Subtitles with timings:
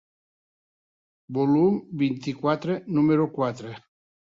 [1.39, 3.79] Volum vint-i-quatre, número quatre.